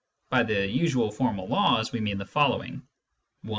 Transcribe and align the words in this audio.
By 0.31 0.41
the" 0.41 0.67
usual 0.67 1.11
formal 1.11 1.47
laws" 1.47 1.91
we 1.91 1.99
mean 1.99 2.17
the 2.17 2.25
following:— 2.25 2.87
I. 3.45 3.49